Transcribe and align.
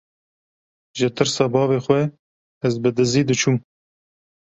ji 0.97 1.07
tirsa 1.15 1.45
bavê 1.53 1.77
xwe 1.85 2.01
ez 2.65 2.75
bi 2.81 2.89
dizî 2.97 3.21
diçûm. 3.29 3.57